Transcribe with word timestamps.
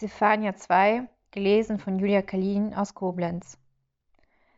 Zephania 0.00 0.56
2, 0.56 1.02
gelesen 1.30 1.78
von 1.78 1.98
Julia 1.98 2.22
Kalin 2.22 2.72
aus 2.72 2.94
Koblenz. 2.94 3.58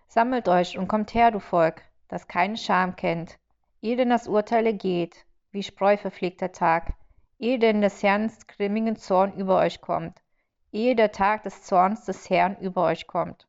Sammelt 0.06 0.46
euch 0.46 0.78
und 0.78 0.86
kommt 0.86 1.14
her, 1.14 1.32
du 1.32 1.40
Volk, 1.40 1.82
das 2.06 2.28
keine 2.28 2.56
Scham 2.56 2.94
kennt, 2.94 3.40
ehe 3.80 3.96
denn 3.96 4.10
das 4.10 4.28
Urteil 4.28 4.66
ergeht, 4.66 5.26
wie 5.50 5.64
Spreu 5.64 5.96
verpflegter 5.96 6.52
Tag, 6.52 6.94
ehe 7.40 7.58
denn 7.58 7.80
des 7.80 8.04
Herrn 8.04 8.30
grimmigen 8.46 8.94
Zorn 8.94 9.32
über 9.32 9.58
euch 9.58 9.80
kommt, 9.80 10.22
ehe 10.70 10.94
der 10.94 11.10
Tag 11.10 11.42
des 11.42 11.64
Zorns 11.64 12.04
des 12.04 12.30
Herrn 12.30 12.56
über 12.60 12.84
euch 12.84 13.08
kommt. 13.08 13.48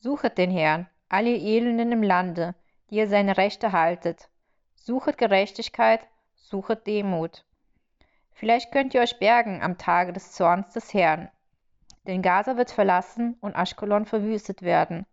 Suchet 0.00 0.36
den 0.36 0.50
Herrn, 0.50 0.90
alle 1.08 1.30
ihr 1.30 1.62
Elenden 1.62 1.90
im 1.90 2.02
Lande, 2.02 2.54
die 2.90 2.96
ihr 2.96 3.08
seine 3.08 3.38
Rechte 3.38 3.72
haltet. 3.72 4.28
Suchet 4.74 5.16
Gerechtigkeit, 5.16 6.06
suchet 6.34 6.86
Demut. 6.86 7.46
Vielleicht 8.34 8.72
könnt 8.72 8.94
ihr 8.94 9.00
euch 9.00 9.18
bergen 9.18 9.62
am 9.62 9.78
Tage 9.78 10.12
des 10.12 10.32
Zorns 10.32 10.72
des 10.72 10.92
Herrn. 10.92 11.30
Denn 12.06 12.20
Gaza 12.20 12.56
wird 12.56 12.70
verlassen 12.70 13.36
und 13.40 13.56
Aschkelon 13.56 14.04
verwüstet 14.04 14.62
werden. 14.62 15.06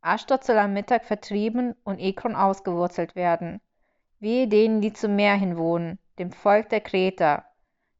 Aschdod 0.00 0.42
soll 0.42 0.58
am 0.58 0.72
Mittag 0.72 1.04
vertrieben 1.04 1.76
und 1.84 2.00
Ekron 2.00 2.34
ausgewurzelt 2.34 3.14
werden. 3.14 3.60
Wehe 4.18 4.48
denen, 4.48 4.80
die 4.80 4.92
zum 4.92 5.14
Meer 5.14 5.34
hin 5.34 5.56
wohnen, 5.56 5.98
dem 6.18 6.32
Volk 6.32 6.70
der 6.70 6.80
Kreter. 6.80 7.44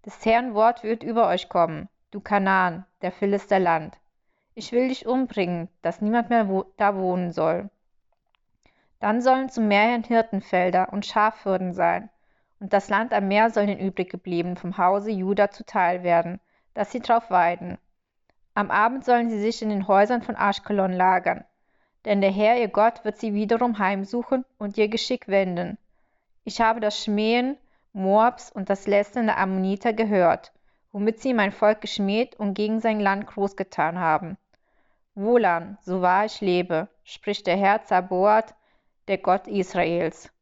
Des 0.05 0.25
Herrn 0.25 0.55
Wort 0.55 0.83
wird 0.83 1.05
über 1.05 1.29
euch 1.29 1.49
kommen, 1.49 1.89
du 2.11 2.21
Kanaan, 2.21 2.85
der 3.03 3.13
Philister 3.13 3.61
Land. 3.61 3.99
Ich 4.55 4.73
will 4.73 4.89
dich 4.89 5.07
umbringen, 5.07 5.69
dass 5.83 6.01
niemand 6.01 6.31
mehr 6.31 6.49
wo 6.49 6.65
da 6.77 6.97
wohnen 6.97 7.31
soll. 7.31 7.71
Dann 8.99 9.21
sollen 9.21 9.49
zum 9.49 9.69
Meer 9.69 9.93
hin 9.93 10.05
Hirtenfelder 10.05 10.93
und 10.93 11.07
Schafhürden 11.07 11.73
sein, 11.73 12.11
und 12.63 12.73
das 12.73 12.89
Land 12.89 13.13
am 13.13 13.27
Meer 13.27 13.51
soll 13.51 13.67
den 13.67 13.81
übriggebliebenen 13.81 14.57
vom 14.57 14.79
Hause 14.79 15.11
Juda 15.11 15.51
zuteil 15.51 16.05
werden, 16.05 16.39
dass 16.75 16.93
sie 16.93 17.01
drauf 17.01 17.29
weiden. 17.29 17.77
Am 18.55 18.71
Abend 18.71 19.05
sollen 19.05 19.31
sie 19.31 19.41
sich 19.41 19.63
in 19.63 19.69
den 19.69 19.89
Häusern 19.89 20.23
von 20.23 20.37
Aschkelon 20.37 20.93
lagern, 20.93 21.45
denn 22.05 22.21
der 22.21 22.31
Herr 22.31 22.61
ihr 22.61 22.69
Gott 22.69 23.05
wird 23.05 23.19
sie 23.19 23.35
wiederum 23.35 23.81
heimsuchen 23.81 24.45
und 24.59 24.79
ihr 24.79 24.87
Geschick 24.87 25.27
wenden. 25.27 25.77
Ich 26.45 26.61
habe 26.61 26.79
das 26.79 27.03
Schmähen 27.03 27.57
Moabs 27.93 28.53
und 28.53 28.71
das 28.71 28.87
Lästern 28.87 29.27
der 29.27 29.39
Ammoniter 29.39 29.93
gehört, 29.93 30.53
womit 30.93 31.21
sie 31.21 31.35
mein 31.35 31.51
Volk 31.51 31.81
geschmäht 31.81 32.37
und 32.37 32.55
gegen 32.55 32.79
sein 32.79 33.01
Land 33.01 33.27
groß 33.27 33.57
getan 33.57 33.99
haben. 33.99 34.39
Wohlan, 35.17 35.79
so 35.83 36.01
wahr 36.01 36.27
ich 36.27 36.41
lebe, 36.41 36.87
spricht 37.03 37.49
der 37.49 37.57
Herr 37.57 37.83
Zaboat, 37.83 38.55
der 39.09 39.19
Gott 39.19 39.49
Israels. 39.49 40.33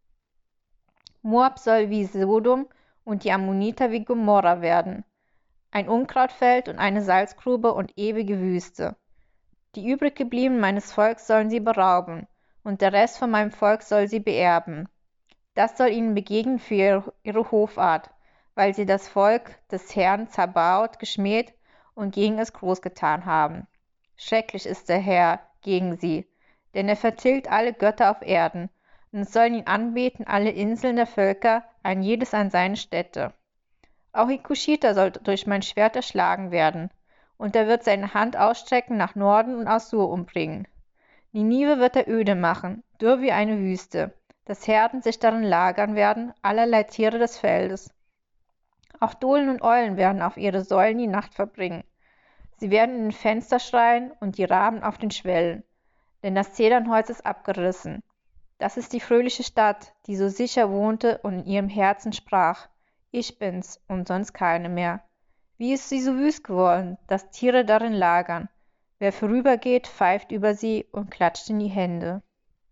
Moab 1.23 1.59
soll 1.59 1.91
wie 1.91 2.07
Sodom 2.07 2.67
und 3.05 3.25
die 3.25 3.33
Ammoniter 3.33 3.91
wie 3.91 4.05
Gomorra 4.07 4.63
werden, 4.63 5.05
ein 5.71 5.87
Unkrautfeld 5.87 6.71
und 6.71 6.79
eine 6.79 7.03
Salzgrube 7.03 7.75
und 7.75 7.93
ewige 7.99 8.41
Wüste. 8.41 8.97
Die 9.75 9.87
übriggebliebenen 9.87 10.61
meines 10.61 10.93
Volks 10.93 11.27
sollen 11.27 11.51
sie 11.51 11.61
berauben, 11.61 12.27
und 12.65 12.81
der 12.81 12.95
Rest 12.95 13.19
von 13.19 13.31
meinem 13.31 13.51
Volk 13.51 13.83
soll 13.83 14.09
sie 14.09 14.21
beerben. 14.21 14.89
Das 15.55 15.77
soll 15.77 15.91
ihnen 15.91 16.15
begegnen 16.15 16.59
für 16.59 17.13
ihre, 17.23 17.51
Hofart, 17.51 18.09
weil 18.55 18.75
sie 18.75 18.87
das 18.87 19.07
Volk 19.07 19.59
des 19.71 19.95
Herrn 19.95 20.27
Zabaoth 20.29 20.99
geschmäht 20.99 21.53
und 21.95 22.15
gegen 22.15 22.39
es 22.39 22.55
großgetan 22.55 23.27
haben. 23.27 23.67
Schrecklich 24.17 24.65
ist 24.65 24.89
der 24.89 25.01
Herr 25.01 25.41
gegen 25.61 25.99
sie, 25.99 26.27
denn 26.73 26.89
er 26.89 26.97
vertilgt 26.97 27.51
alle 27.51 27.75
Götter 27.75 28.11
auf 28.11 28.23
Erden 28.23 28.71
und 29.13 29.29
sollen 29.29 29.55
ihn 29.55 29.67
anbeten 29.67 30.27
alle 30.27 30.51
Inseln 30.51 30.97
der 30.97 31.07
Völker, 31.07 31.65
ein 31.83 32.03
jedes 32.03 32.35
an 32.35 32.51
seine 32.51 32.77
Stätte. 32.77 33.33
Auch 34.13 34.29
Ikushita 34.29 34.95
soll 34.95 35.11
durch 35.11 35.47
mein 35.47 35.63
Schwert 35.63 35.97
erschlagen 35.97 36.51
werden, 36.51 36.91
und 37.37 37.57
er 37.57 37.67
wird 37.67 37.85
seine 37.85 38.13
Hand 38.13 38.37
ausstrecken 38.37 38.97
nach 38.97 39.15
Norden 39.15 39.55
und 39.55 39.67
Assur 39.67 40.11
umbringen. 40.11 40.69
Ninive 41.33 41.79
wird 41.79 41.97
er 41.97 42.09
öde 42.09 42.35
machen, 42.35 42.83
dürr 43.01 43.21
wie 43.21 43.33
eine 43.33 43.59
Wüste, 43.59 44.13
dass 44.45 44.67
Herden 44.67 45.01
sich 45.01 45.19
darin 45.19 45.45
lagern 45.45 45.95
werden, 45.95 46.33
allerlei 46.43 46.83
Tiere 46.83 47.19
des 47.19 47.39
Feldes. 47.39 47.95
Auch 48.99 49.15
Dohlen 49.15 49.49
und 49.49 49.63
Eulen 49.63 49.97
werden 49.97 50.23
auf 50.23 50.37
ihre 50.37 50.63
Säulen 50.63 50.99
die 50.99 51.07
Nacht 51.07 51.35
verbringen. 51.35 51.85
Sie 52.59 52.71
werden 52.71 52.97
in 52.97 53.03
den 53.05 53.13
Fenster 53.13 53.59
schreien 53.59 54.13
und 54.21 54.37
die 54.37 54.45
Raben 54.45 54.83
auf 54.83 54.99
den 54.99 55.11
Schwellen, 55.11 55.63
denn 56.23 56.35
das 56.35 56.53
Zedernholz 56.53 57.09
ist 57.09 57.25
abgerissen, 57.25 58.03
das 58.61 58.77
ist 58.77 58.93
die 58.93 59.01
fröhliche 59.01 59.43
Stadt, 59.43 59.95
die 60.07 60.17
so 60.17 60.29
sicher 60.29 60.71
wohnte 60.71 61.19
und 61.23 61.41
in 61.41 61.47
ihrem 61.47 61.69
Herzen 61.69 62.13
sprach, 62.13 62.69
ich 63.11 63.39
bin's 63.39 63.81
und 63.89 64.07
sonst 64.07 64.35
keine 64.35 64.69
mehr. 64.69 65.03
Wie 65.57 65.73
ist 65.73 65.89
sie 65.89 66.01
so 66.01 66.15
wüst 66.15 66.45
geworden, 66.45 66.99
dass 67.07 67.31
Tiere 67.31 67.65
darin 67.65 67.95
lagern? 67.95 68.49
Wer 68.99 69.13
vorübergeht, 69.13 69.87
pfeift 69.87 70.31
über 70.31 70.55
sie 70.55 70.87
und 70.93 71.11
klatscht 71.11 71.49
in 71.49 71.59
die 71.59 71.69
Hände. 71.69 72.23